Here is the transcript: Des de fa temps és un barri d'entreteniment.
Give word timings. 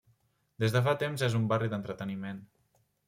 Des 0.63 0.71
de 0.75 0.81
fa 0.87 0.95
temps 1.03 1.25
és 1.27 1.35
un 1.41 1.45
barri 1.53 1.69
d'entreteniment. 1.75 2.41